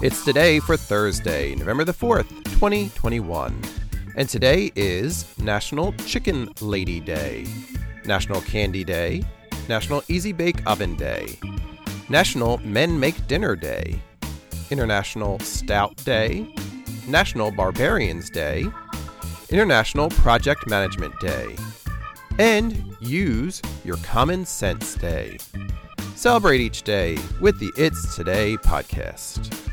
It's 0.00 0.24
today 0.24 0.60
for 0.60 0.76
Thursday, 0.76 1.56
November 1.56 1.82
the 1.82 1.92
4th, 1.92 2.28
2021. 2.44 3.60
And 4.14 4.28
today 4.28 4.70
is 4.76 5.36
National 5.40 5.92
Chicken 6.06 6.52
Lady 6.60 7.00
Day, 7.00 7.48
National 8.04 8.40
Candy 8.42 8.84
Day, 8.84 9.24
National 9.68 10.04
Easy 10.06 10.32
Bake 10.32 10.64
Oven 10.66 10.94
Day, 10.94 11.36
National 12.08 12.58
Men 12.58 13.00
Make 13.00 13.26
Dinner 13.26 13.56
Day, 13.56 14.00
International 14.70 15.40
Stout 15.40 15.96
Day, 16.04 16.46
National 17.08 17.50
Barbarians 17.50 18.30
Day, 18.30 18.66
International 19.50 20.10
Project 20.10 20.68
Management 20.68 21.18
Day, 21.18 21.56
and 22.38 22.94
Use 23.00 23.60
Your 23.84 23.96
Common 23.96 24.46
Sense 24.46 24.94
Day. 24.94 25.38
Celebrate 26.14 26.60
each 26.60 26.84
day 26.84 27.18
with 27.40 27.58
the 27.58 27.72
It's 27.76 28.14
Today 28.14 28.56
podcast. 28.58 29.68